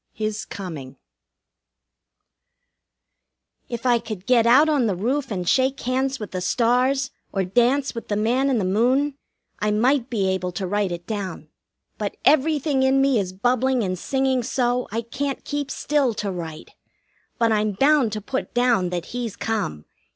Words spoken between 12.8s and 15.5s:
in me is bubbling and singing so, I can't